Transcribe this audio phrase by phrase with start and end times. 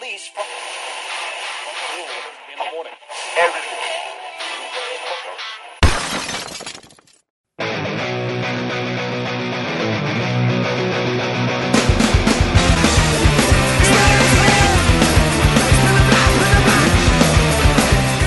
[0.00, 0.44] release from
[2.52, 2.92] in the morning.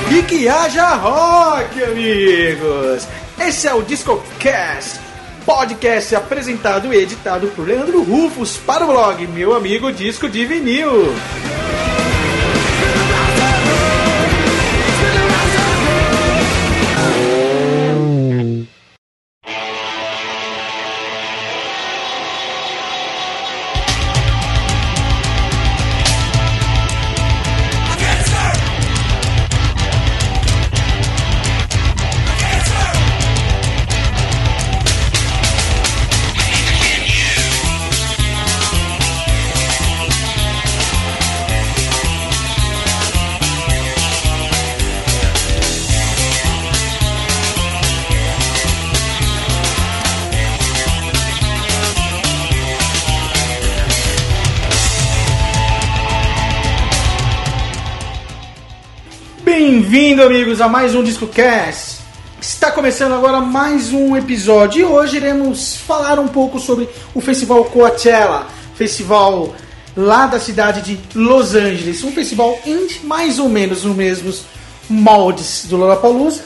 [0.10, 3.08] E que haja rock, amigos!
[3.40, 5.00] Esse é o DiscoCast,
[5.46, 11.14] podcast apresentado e editado por Leandro Rufus para o blog Meu Amigo Disco de Vinil.
[60.62, 62.02] A mais um DiscoCast.
[62.40, 67.66] Está começando agora mais um episódio e hoje iremos falar um pouco sobre o Festival
[67.66, 69.56] Coachella, festival
[69.98, 74.44] lá da cidade de Los Angeles, um festival indie mais ou menos nos mesmos
[74.88, 76.44] moldes do Lollapalooza.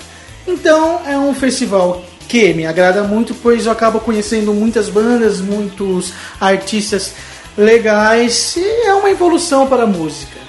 [0.47, 6.13] Então é um festival que me agrada muito, pois eu acabo conhecendo muitas bandas, muitos
[6.39, 7.13] artistas
[7.57, 10.44] legais e é uma evolução para a música.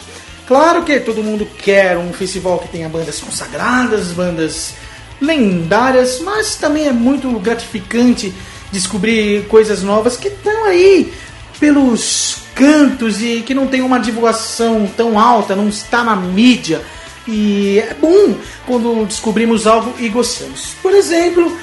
[0.47, 4.75] Claro que todo mundo quer um festival que tenha bandas consagradas, bandas
[5.21, 8.33] lendárias, mas também é muito gratificante
[8.71, 11.13] descobrir coisas novas que estão aí
[11.59, 16.81] pelos cantos e que não tem uma divulgação tão alta, não está na mídia.
[17.27, 18.37] E é bom
[18.67, 20.75] quando descobrimos algo e gostamos.
[20.81, 21.57] Por exemplo,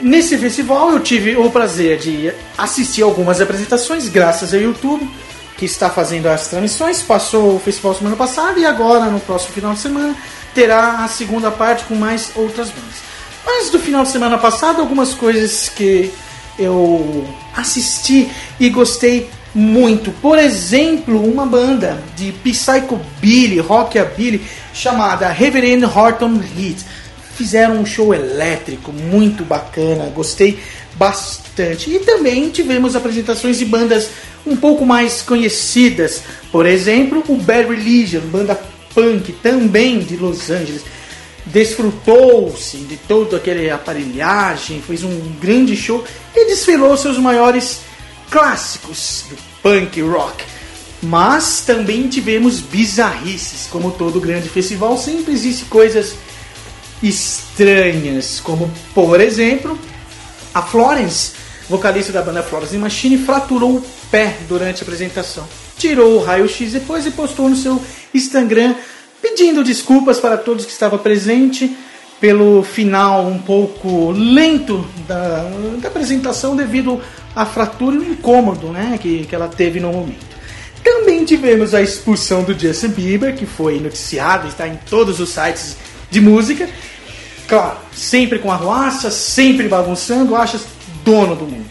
[0.00, 5.10] nesse festival eu tive o prazer de assistir algumas apresentações graças ao YouTube
[5.62, 7.02] que está fazendo as transmissões.
[7.02, 10.12] Passou o festival semana passada e agora, no próximo final de semana,
[10.52, 12.96] terá a segunda parte com mais outras bandas.
[13.46, 16.12] Mas do final de semana passado, algumas coisas que
[16.58, 17.24] eu
[17.56, 18.28] assisti
[18.58, 20.10] e gostei muito.
[20.20, 24.44] Por exemplo, uma banda de psychobilly, rockabilly,
[24.74, 26.84] chamada Reverend Horton Heat.
[27.36, 30.58] Fizeram um show elétrico muito bacana, gostei
[30.96, 31.88] bastante.
[31.88, 34.10] E também tivemos apresentações de bandas
[34.46, 38.60] um pouco mais conhecidas, por exemplo, o Bad Religion, banda
[38.94, 40.82] punk também de Los Angeles.
[41.44, 46.04] Desfrutou-se de toda aquela aparelhagem, fez um grande show
[46.34, 47.80] e desfilou seus maiores
[48.30, 50.44] clássicos do punk rock.
[51.02, 56.14] Mas também tivemos bizarrices, como todo grande festival, sempre existe coisas
[57.02, 59.76] estranhas, como por exemplo,
[60.54, 61.32] a Florence,
[61.72, 65.48] vocalista da banda Florence Machine, fraturou o pé durante a apresentação.
[65.78, 68.74] Tirou o raio-x depois e postou no seu Instagram
[69.22, 71.70] pedindo desculpas para todos que estavam presentes
[72.20, 75.48] pelo final um pouco lento da,
[75.80, 77.00] da apresentação devido
[77.34, 80.32] à fratura e o incômodo né, que, que ela teve no momento.
[80.84, 85.76] Também tivemos a expulsão do Justin Bieber, que foi noticiado, está em todos os sites
[86.10, 86.68] de música.
[87.48, 90.62] Claro, sempre com arruaça, sempre bagunçando, achas
[91.04, 91.66] dono do mundo.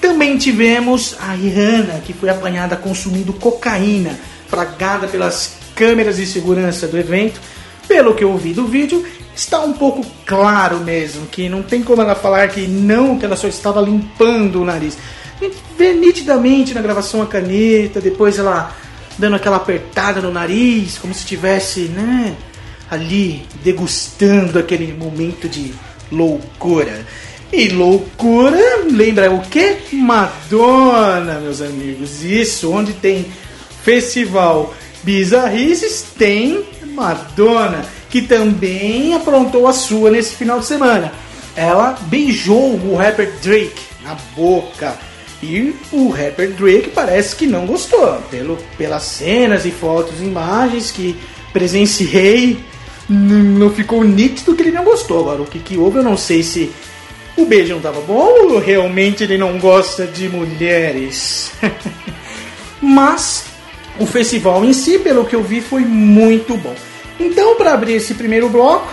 [0.00, 4.18] Também tivemos a Rihanna, que foi apanhada consumindo cocaína,
[4.48, 7.40] fragada pelas câmeras de segurança do evento.
[7.86, 9.04] Pelo que eu ouvi do vídeo,
[9.34, 13.36] está um pouco claro mesmo que não tem como ela falar que não, que ela
[13.36, 14.96] só estava limpando o nariz.
[15.40, 18.74] A gente vê nitidamente na gravação a caneta, depois ela
[19.18, 22.34] dando aquela apertada no nariz, como se estivesse, né,
[22.90, 25.74] ali degustando aquele momento de
[26.10, 27.06] loucura.
[27.52, 29.76] E loucura lembra o que?
[29.92, 32.22] Madonna, meus amigos.
[32.22, 33.26] Isso, onde tem
[33.82, 34.72] festival
[35.02, 36.64] bizarrices, tem
[36.94, 41.12] Madonna, que também aprontou a sua nesse final de semana.
[41.56, 44.96] Ela beijou o rapper Drake na boca.
[45.42, 48.20] E o rapper Drake parece que não gostou.
[48.30, 51.16] Pelo, pelas cenas e fotos e imagens que
[51.52, 52.58] presenciei,
[53.08, 55.20] não ficou nítido que ele não gostou.
[55.20, 56.70] Agora, o que, que houve, eu não sei se
[57.42, 61.52] o beijo não tava bom ou realmente ele não gosta de mulheres?
[62.80, 63.44] Mas
[63.98, 66.74] o festival em si, pelo que eu vi, foi muito bom.
[67.18, 68.92] Então, para abrir esse primeiro bloco,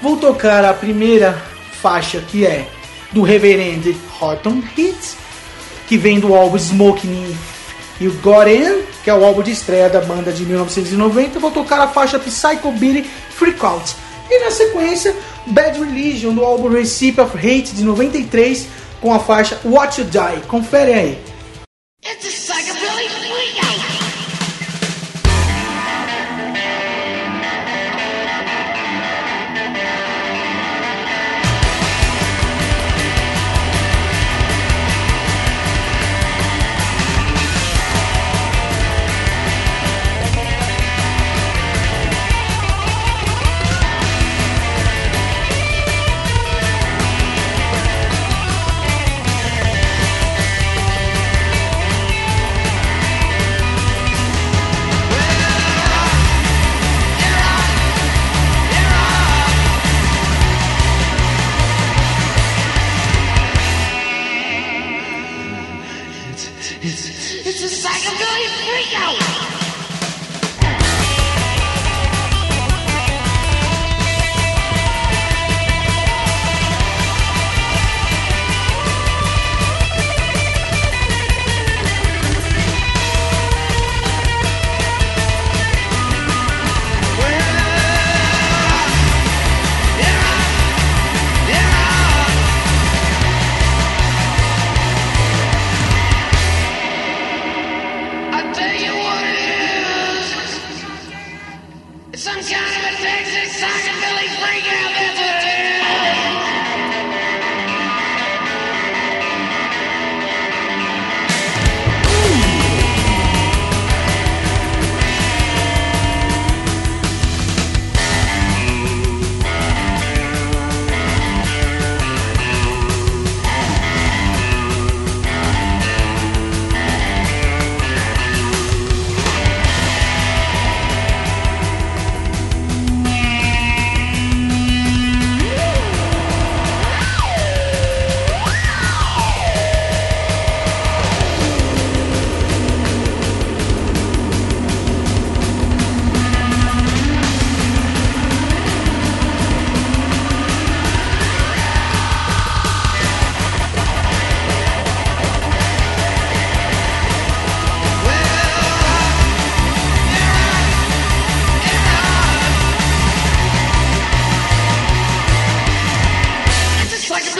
[0.00, 1.32] vou tocar a primeira
[1.80, 2.66] faixa que é
[3.12, 5.16] do Reverend Horton Hits,
[5.86, 7.36] que vem do álbum Smoking
[8.00, 11.38] You Got In, que é o álbum de estreia da banda de 1990.
[11.38, 13.94] Vou tocar a faixa Psycho Billy Freak Out.
[14.30, 15.14] E na sequência,
[15.46, 18.66] Bad Religion do álbum Recipe of Hate de 93
[19.00, 20.46] com a faixa Watch You Die.
[20.48, 21.18] Confere aí.
[22.04, 22.35] It's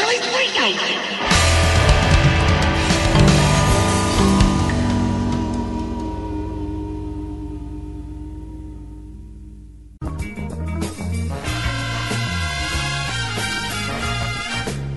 [0.06, 0.46] really freak.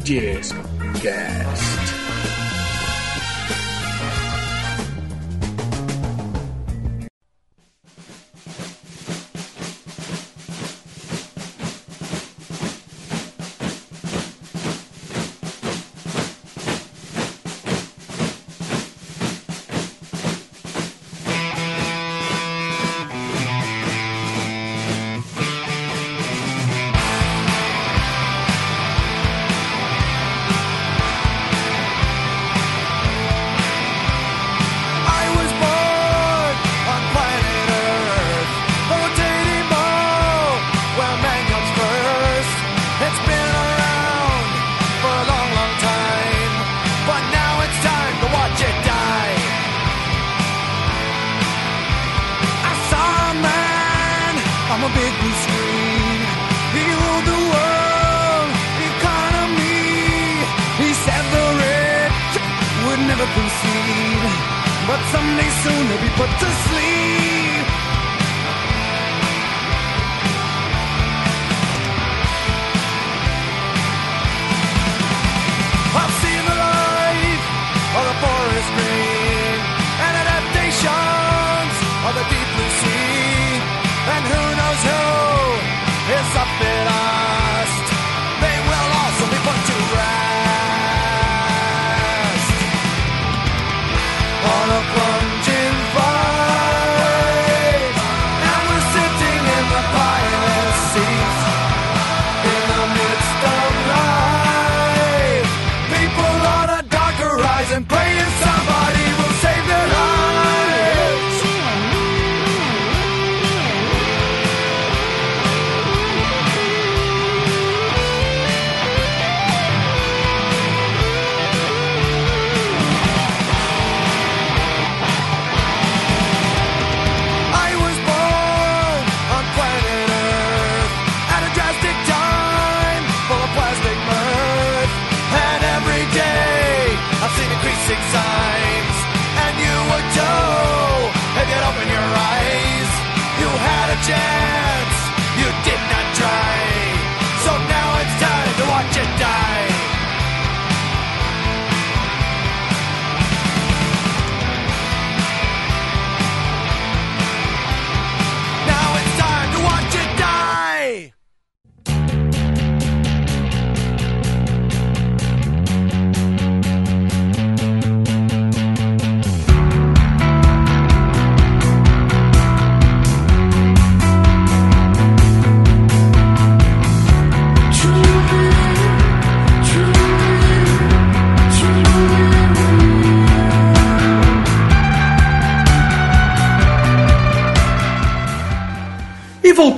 [0.05, 0.53] Yes,
[1.03, 1.78] gas.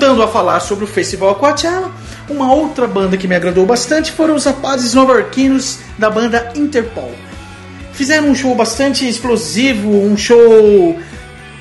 [0.02, 1.92] Voltando a falar sobre o Festival Coachella,
[2.28, 7.14] uma outra banda que me agradou bastante foram os rapazes novarquinos da banda Interpol.
[7.94, 11.00] Fizeram um show bastante explosivo, um show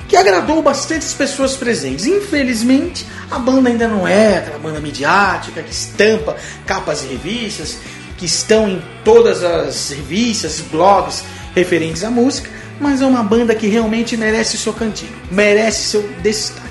[0.07, 2.07] que agradou bastante as pessoas presentes.
[2.07, 7.77] Infelizmente, a banda ainda não é aquela banda midiática que estampa capas de revistas,
[8.17, 13.67] que estão em todas as revistas, blogs referentes à música, mas é uma banda que
[13.67, 16.70] realmente merece seu cantinho, merece seu destaque.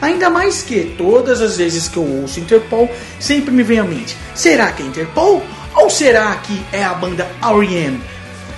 [0.00, 4.16] Ainda mais que todas as vezes que eu ouço Interpol, sempre me vem à mente:
[4.34, 5.42] será que é Interpol?
[5.74, 8.00] Ou será que é a banda R.E.M.?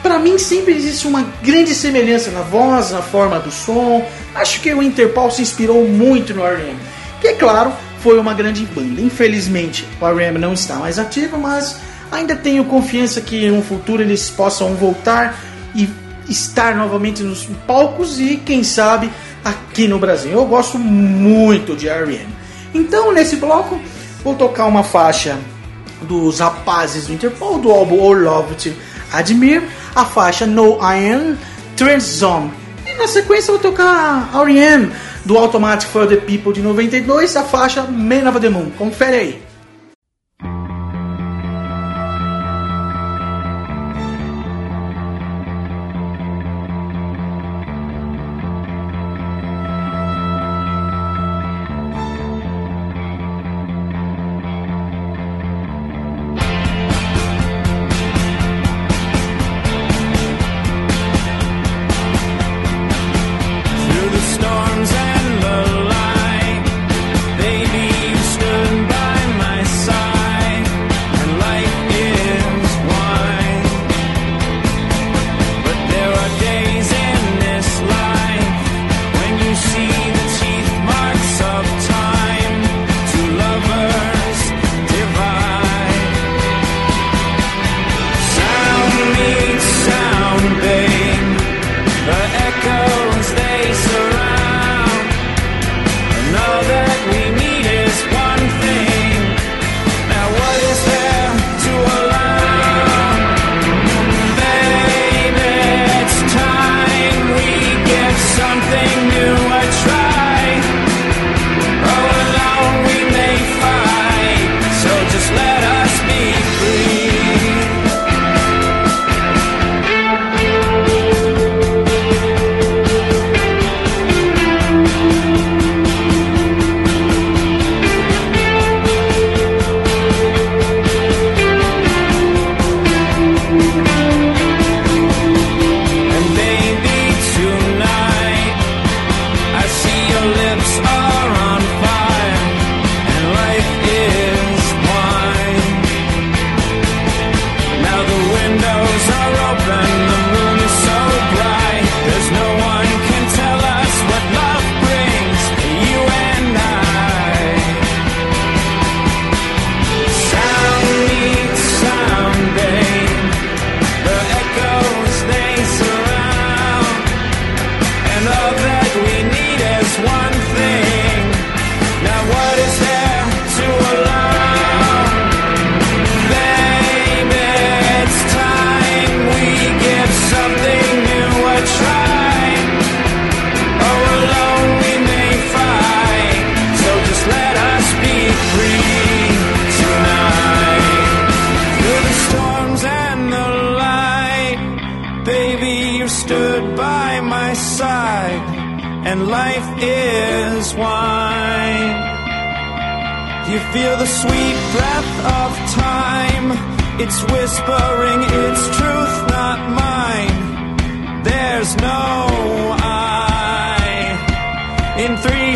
[0.02, 4.04] Para mim sempre existe uma grande semelhança na voz, na forma do som.
[4.34, 6.78] Acho que o Interpol se inspirou muito no R.E.M.,
[7.20, 9.00] que é claro, foi uma grande banda.
[9.00, 10.38] Infelizmente, o R.E.M.
[10.38, 11.76] não está mais ativo, mas
[12.10, 15.38] ainda tenho confiança que no futuro eles possam voltar
[15.74, 15.88] e
[16.28, 19.10] estar novamente nos palcos e quem sabe
[19.44, 20.32] aqui no Brasil.
[20.32, 22.28] Eu gosto muito de R.E.M.
[22.74, 23.80] Então, nesse bloco,
[24.22, 25.38] vou tocar uma faixa
[26.02, 28.72] dos rapazes do Interpol, do álbum All Love to
[29.12, 31.36] Admire, a faixa No Iron
[31.76, 32.50] Trans Zone.
[32.86, 34.90] E na sequência, vou tocar R.E.M.
[35.24, 38.70] do Automatic for the People de 92, a faixa Man of the Moon.
[38.76, 39.51] Confere aí.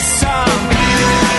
[0.01, 1.36] some.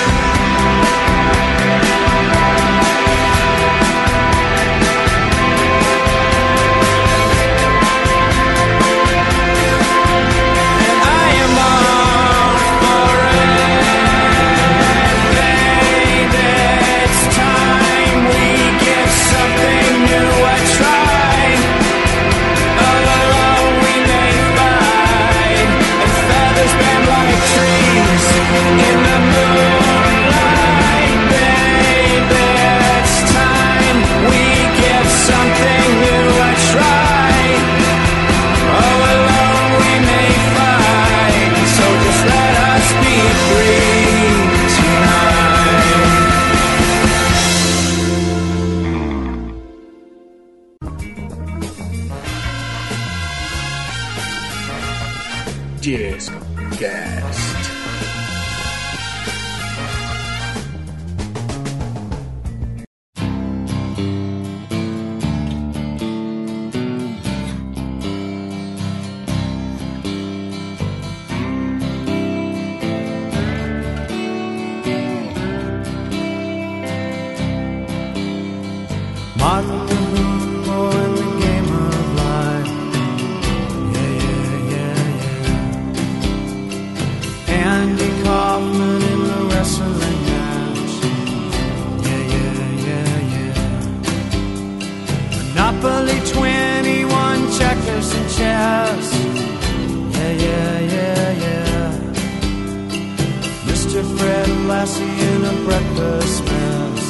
[104.68, 107.04] lassie in a breakfast mess.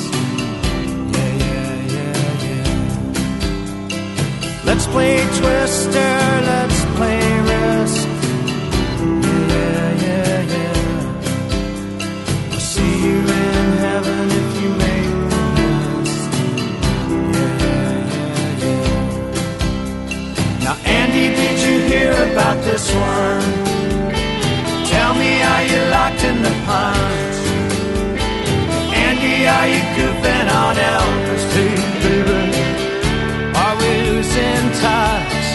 [1.16, 2.70] Yeah, yeah, yeah, yeah.
[4.66, 6.14] Let's play Twister,
[6.52, 8.08] let's play Risk.
[9.52, 10.78] Yeah, yeah, yeah.
[12.52, 15.42] I'll see you in heaven if you make the
[17.34, 20.64] Yeah, Yeah, yeah, yeah.
[20.64, 23.37] Now, Andy, did you hear about this one?
[29.48, 32.44] Are you goofing on Elvis, street, baby.
[33.56, 35.46] Are we losing touch?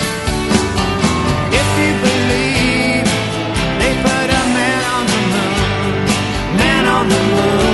[1.60, 3.06] If you believe
[3.80, 7.71] they put a man on the moon, man on the moon.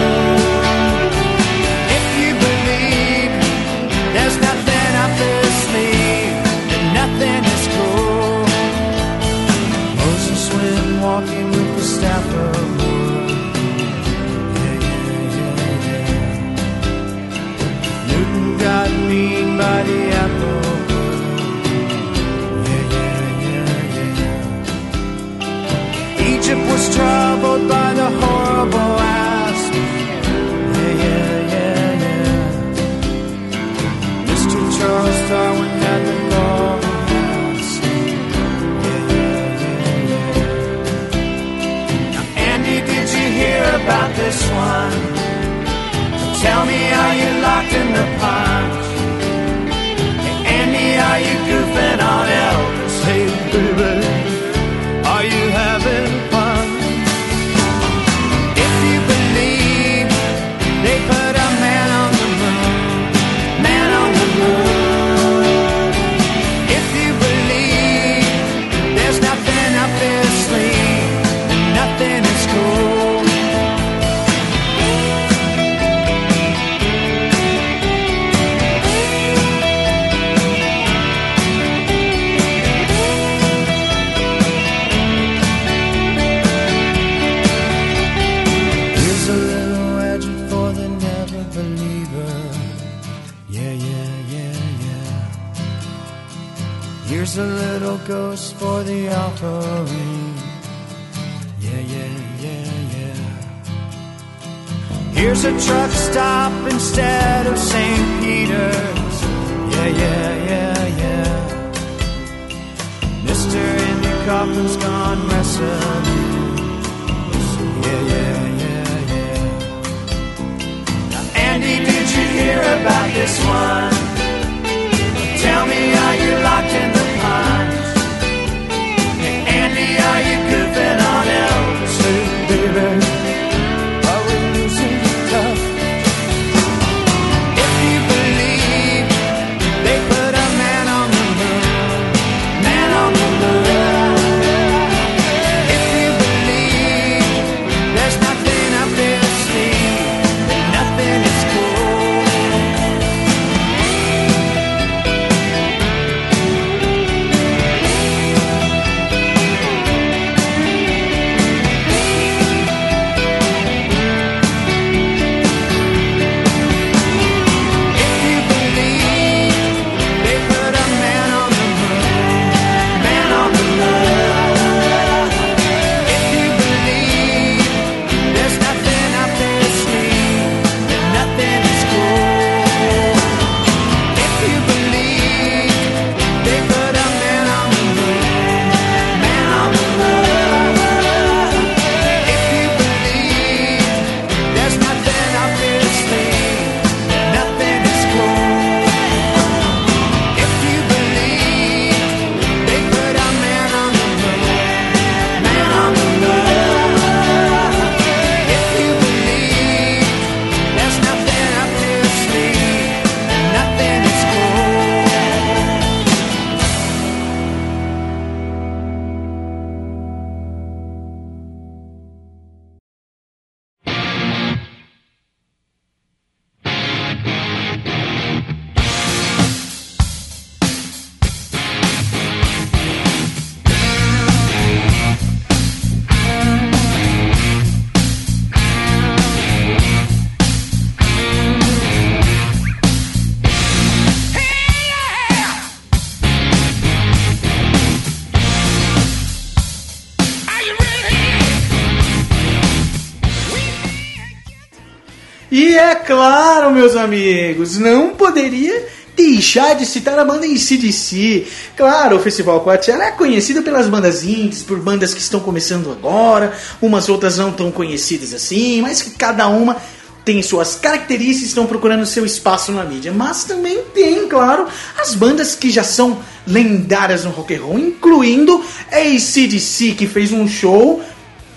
[256.79, 258.87] Meus amigos, não poderia
[259.17, 261.45] deixar de citar a banda ICDC.
[261.77, 266.53] Claro, o Festival Coachella é conhecido pelas bandas indies, por bandas que estão começando agora,
[266.81, 269.77] umas outras não tão conhecidas assim, mas que cada uma
[270.25, 273.12] tem suas características e estão procurando seu espaço na mídia.
[273.12, 278.64] Mas também tem, claro, as bandas que já são lendárias no rock and roll, incluindo
[278.93, 281.03] ACDC, que fez um show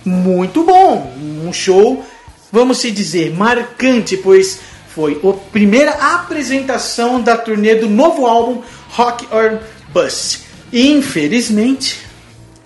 [0.04, 1.14] muito bom,
[1.46, 2.04] um show,
[2.52, 9.26] vamos se dizer, marcante, pois foi a primeira apresentação da turnê do novo álbum Rock
[9.32, 9.60] or
[9.94, 10.42] Bust.
[10.72, 12.00] Infelizmente,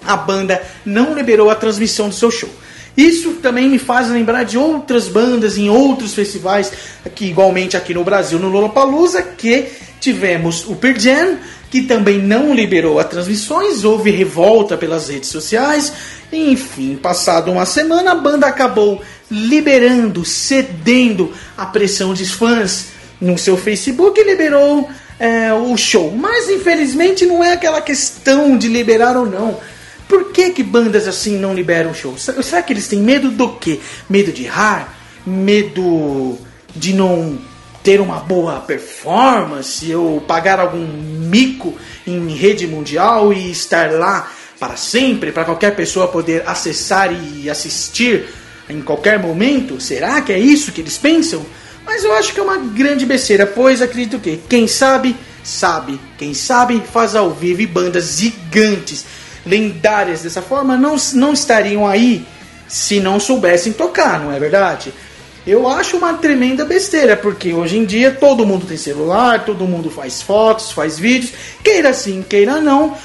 [0.05, 2.49] a banda não liberou a transmissão do seu show.
[2.95, 6.71] Isso também me faz lembrar de outras bandas em outros festivais,
[7.05, 9.67] aqui igualmente aqui no Brasil, no Lollapalooza, que
[9.99, 11.37] tivemos o Pearl Jam,
[11.69, 15.91] que também não liberou as transmissões, houve revolta pelas redes sociais.
[16.31, 19.01] Enfim, passado uma semana, a banda acabou
[19.35, 22.87] liberando, cedendo à pressão dos fãs
[23.19, 26.11] no seu Facebook liberou é, o show.
[26.11, 29.59] Mas infelizmente não é aquela questão de liberar ou não
[30.07, 32.21] por que, que bandas assim não liberam shows?
[32.21, 33.79] Será que eles têm medo do quê?
[34.09, 34.93] Medo de errar?
[35.25, 36.37] Medo
[36.75, 37.37] de não
[37.83, 39.93] ter uma boa performance?
[39.95, 41.73] Ou pagar algum mico
[42.05, 48.27] em rede mundial e estar lá para sempre, para qualquer pessoa poder acessar e assistir
[48.69, 49.79] em qualquer momento?
[49.79, 51.45] Será que é isso que eles pensam?
[51.85, 55.99] Mas eu acho que é uma grande besteira, pois acredito que quem sabe, sabe.
[56.17, 59.05] Quem sabe faz ao vivo e bandas gigantes
[59.45, 62.25] lendárias dessa forma não, não estariam aí
[62.67, 64.91] se não soubessem tocar, não é verdade?
[65.45, 69.91] Eu acho uma tremenda besteira, porque hoje em dia todo mundo tem celular, todo mundo
[69.91, 72.97] faz fotos, faz vídeos, queira sim, queira não.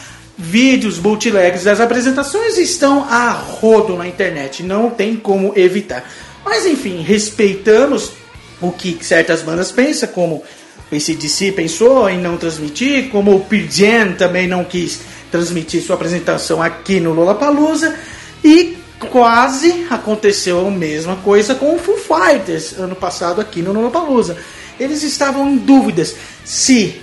[0.43, 6.11] Vídeos bootlegs das apresentações estão a rodo na internet, não tem como evitar.
[6.43, 8.13] Mas enfim, respeitamos
[8.59, 10.43] o que certas bandas pensam, como
[10.91, 15.01] o ACDC pensou em não transmitir, como o Jam também não quis
[15.31, 17.95] transmitir sua apresentação aqui no Lollapalooza
[18.43, 18.79] e
[19.11, 24.39] quase aconteceu a mesma coisa com o Foo Fighters ano passado aqui no Lollapalooza.
[24.79, 26.97] Eles estavam em dúvidas se,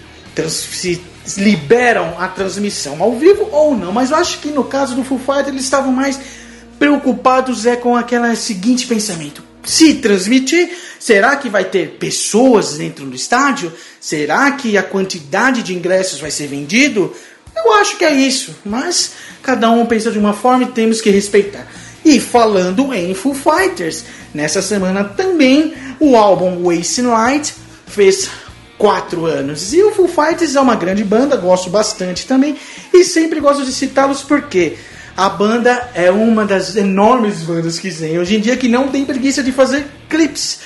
[0.51, 1.01] se
[1.35, 5.19] liberam a transmissão ao vivo ou não, mas eu acho que no caso do Foo
[5.19, 6.19] Fighters eles estavam mais
[6.79, 13.15] preocupados é com aquele seguinte pensamento: se transmitir, será que vai ter pessoas dentro do
[13.15, 13.73] estádio?
[13.99, 17.13] Será que a quantidade de ingressos vai ser vendido?
[17.55, 21.09] Eu acho que é isso, mas cada um pensa de uma forma e temos que
[21.09, 21.67] respeitar.
[22.05, 27.53] E falando em Foo Fighters, nessa semana também o álbum Wasting Light
[27.87, 28.29] fez
[28.77, 29.73] quatro anos.
[29.73, 32.55] E o Foo Fighters é uma grande banda, gosto bastante também.
[32.93, 34.77] E sempre gosto de citá-los porque
[35.15, 39.03] a banda é uma das enormes bandas que tem hoje em dia que não tem
[39.03, 40.59] preguiça de fazer clipes.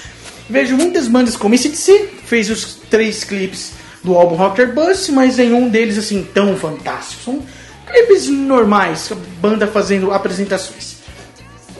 [0.50, 3.72] Vejo muitas bandas como ACDC, fez os três clipes
[4.04, 7.24] do álbum Rocker Bus, mas nenhum deles assim tão fantástico.
[7.24, 7.42] São
[7.88, 10.98] clipes normais, banda fazendo apresentações.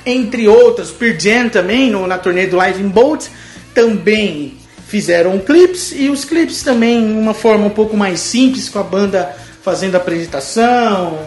[0.06, 3.28] Entre outras, Pearl Jam também, no, na turnê do Live in Bolt,
[3.74, 4.61] também
[4.92, 9.34] fizeram clipes, e os clipes também uma forma um pouco mais simples, com a banda
[9.64, 11.18] fazendo apresentação,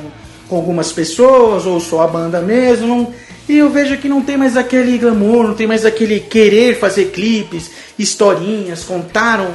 [0.46, 3.14] com algumas pessoas, ou só a banda mesmo.
[3.48, 7.06] E eu vejo que não tem mais aquele glamour, não tem mais aquele querer fazer
[7.06, 9.54] clipes, historinhas, contaram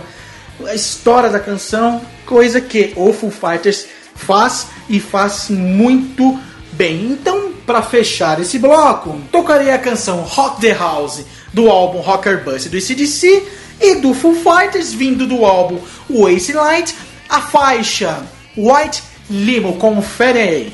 [0.65, 6.39] a história da canção, coisa que o Foo Fighters faz e faz muito
[6.71, 7.11] bem.
[7.11, 12.65] Então, para fechar esse bloco, tocarei a canção Rock the House do álbum Rocker Bus
[12.65, 13.43] do ACDC
[13.81, 16.95] e do Foo Fighters, vindo do álbum Waste Light,
[17.27, 19.77] a faixa White Limo.
[19.77, 20.73] Confere aí.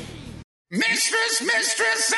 [0.70, 2.12] Mistress, mistress,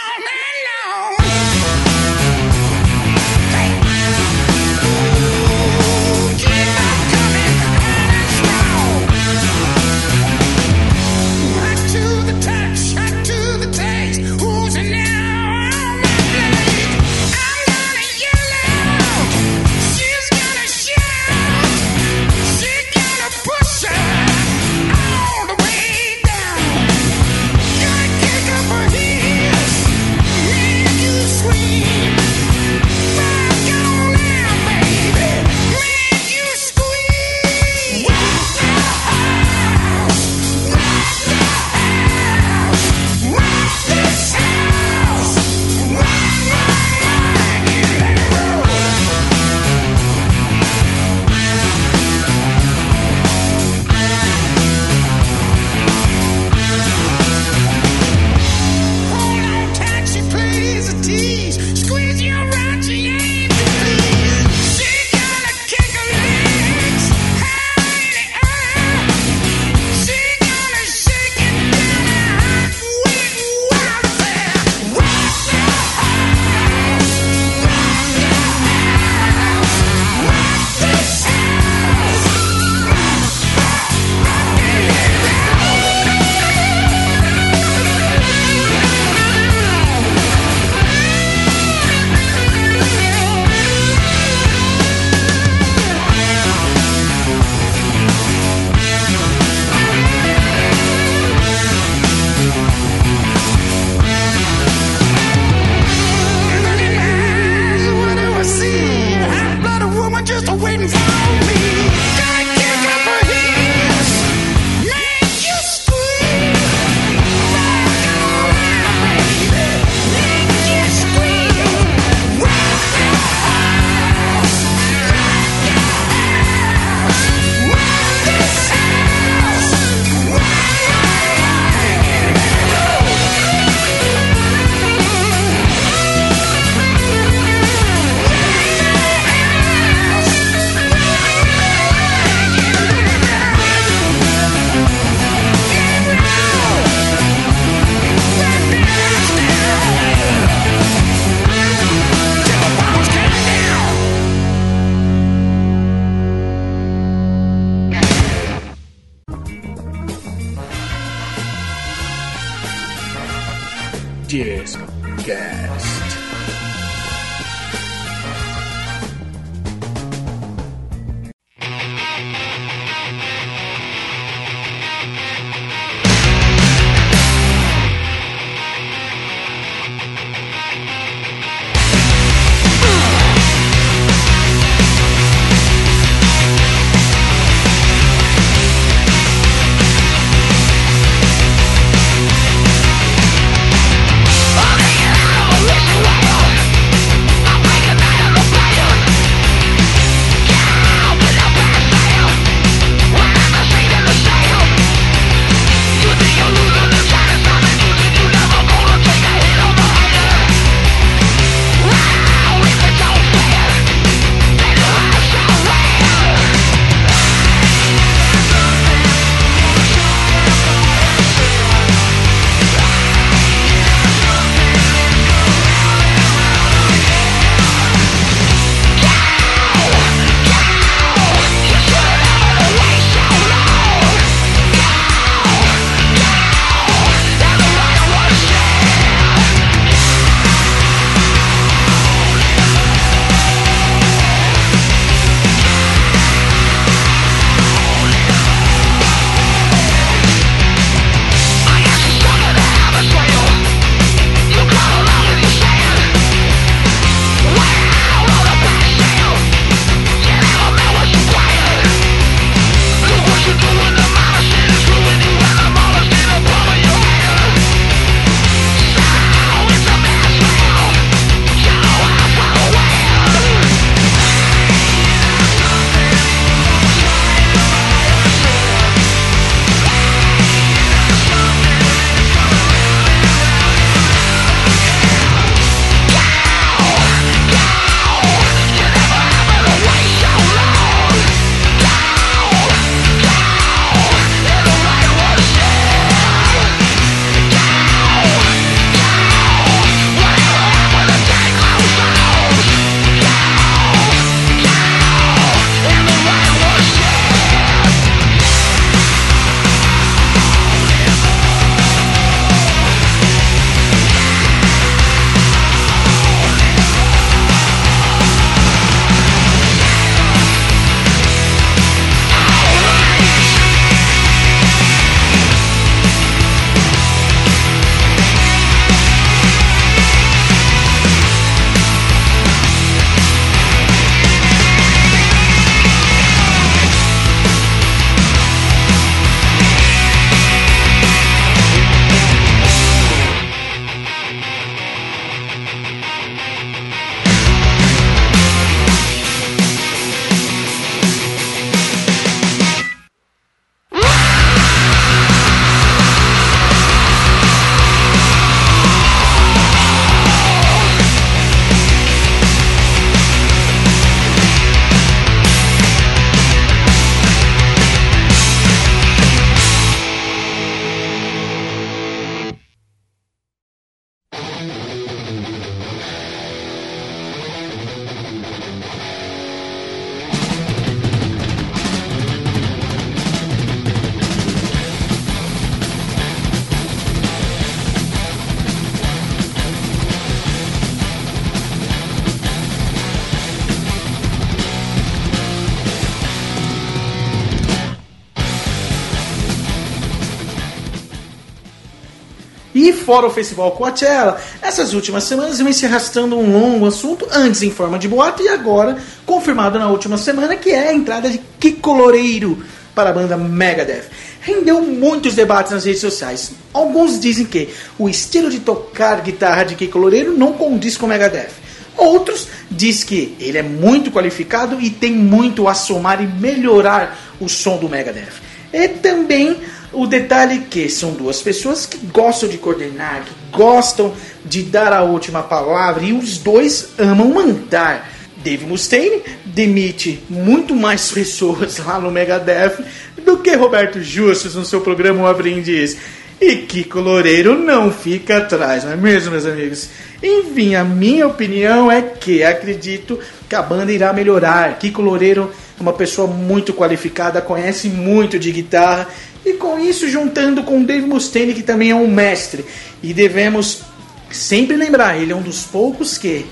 [403.08, 407.70] fora o Festival Coachella, essas últimas semanas vem se arrastando um longo assunto, antes em
[407.70, 411.94] forma de boato e agora confirmado na última semana, que é a entrada de Kiko
[411.94, 412.62] Loureiro
[412.94, 414.10] para a banda Megadeth.
[414.42, 416.52] Rendeu muitos debates nas redes sociais.
[416.70, 421.52] Alguns dizem que o estilo de tocar guitarra de Kiko Loureiro não condiz com Megadeth.
[421.96, 427.48] Outros diz que ele é muito qualificado e tem muito a somar e melhorar o
[427.48, 428.34] som do Megadeth.
[428.70, 429.56] E também
[429.92, 434.12] o detalhe que são duas pessoas que gostam de coordenar, que gostam
[434.44, 438.12] de dar a última palavra e os dois amam mandar.
[438.36, 442.84] Dave Mustaine demite muito mais pessoas lá no Megadeth
[443.24, 445.96] do que Roberto Justus no seu programa O Aprendiz.
[446.40, 449.88] E Kiko Loureiro não fica atrás, não é mesmo, meus amigos?
[450.22, 454.78] Enfim, a minha opinião é que acredito que a banda irá melhorar.
[454.78, 459.08] Kiko Loureiro é uma pessoa muito qualificada, conhece muito de guitarra
[459.44, 462.64] e com isso juntando com Dave Mustaine que também é um mestre
[463.02, 463.82] e devemos
[464.30, 466.44] sempre lembrar, ele é um dos poucos que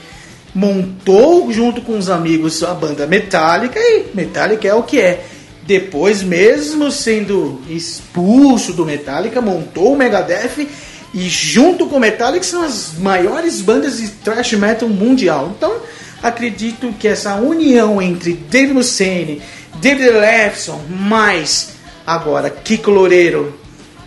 [0.55, 5.25] montou junto com os amigos a banda Metallica e Metallica é o que é.
[5.67, 10.67] Depois, mesmo sendo expulso do Metallica, montou o Megadeth
[11.13, 15.53] e junto com o Metallica são as maiores bandas de thrash metal mundial.
[15.57, 15.77] Então,
[16.23, 19.43] acredito que essa união entre Dave Mustaine,
[19.81, 21.76] David Lefson, mais
[22.07, 23.53] agora Kiko Loureiro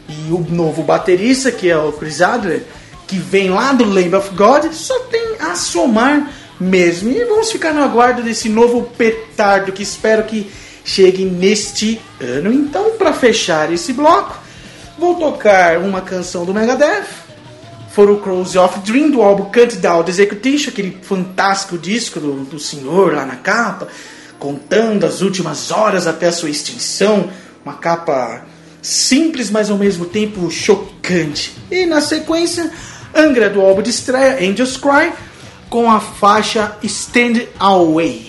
[0.07, 2.63] e o novo baterista, que é o Chris Adler,
[3.05, 7.11] que vem lá do Lamb of God, só tem a somar mesmo.
[7.11, 10.49] E vamos ficar no aguardo desse novo petardo que espero que
[10.83, 12.51] chegue neste ano.
[12.51, 14.37] Então, para fechar esse bloco,
[14.97, 17.05] vou tocar uma canção do Megadeth.
[17.91, 22.59] For o Crows of Dream, do álbum Cut Down Execution, aquele fantástico disco do, do
[22.59, 23.87] senhor lá na capa,
[24.37, 27.29] contando as últimas horas até a sua extinção.
[27.69, 28.45] Uma capa
[28.81, 31.55] simples, mas ao mesmo tempo chocante.
[31.69, 32.71] E na sequência,
[33.15, 35.13] Angra do álbum de estreia Angels Cry,
[35.69, 38.28] com a faixa Stand Away.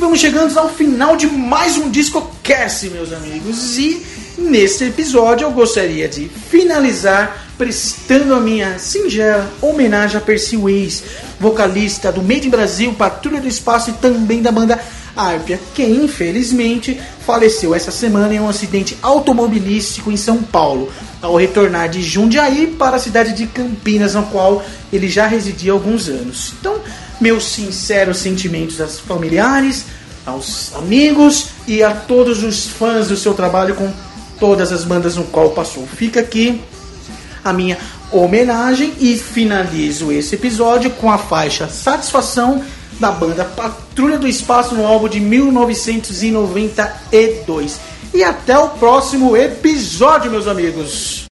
[0.00, 3.76] Vamos chegando ao final de mais um DiscoCast, meus amigos.
[3.76, 4.02] E
[4.38, 11.02] neste episódio eu gostaria de finalizar prestando a minha singela homenagem a Percy Weiss,
[11.38, 14.80] vocalista do Made in Brasil, Patrulha do Espaço e também da banda
[15.14, 20.90] Arpia, que infelizmente faleceu essa semana em um acidente automobilístico em São Paulo,
[21.20, 25.74] ao retornar de Jundiaí para a cidade de Campinas, na qual ele já residia há
[25.74, 26.54] alguns anos.
[26.58, 26.80] Então,
[27.20, 29.84] meus sinceros sentimentos aos familiares,
[30.24, 33.92] aos amigos e a todos os fãs do seu trabalho com
[34.38, 35.86] todas as bandas no qual passou.
[35.86, 36.62] Fica aqui
[37.44, 37.76] a minha
[38.10, 42.64] homenagem e finalizo esse episódio com a faixa Satisfação
[42.98, 47.80] da banda Patrulha do Espaço no álbum de 1992.
[48.12, 51.29] E até o próximo episódio, meus amigos.